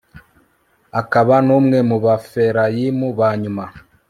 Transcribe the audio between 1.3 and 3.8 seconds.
n'umwe mu barefayimu ba nyuma